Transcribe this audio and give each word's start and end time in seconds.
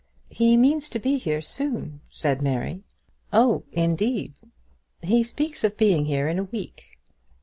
"He 0.31 0.57
means 0.57 0.89
to 0.89 0.97
be 0.99 1.19
here 1.19 1.41
soon," 1.43 2.01
said 2.09 2.41
Mary. 2.41 2.81
"Oh, 3.31 3.65
indeed!" 3.71 4.33
"He 5.03 5.21
speaks 5.21 5.63
of 5.63 5.77
being 5.77 6.05
here 6.05 6.33
next 6.33 6.51
week." 6.51 6.97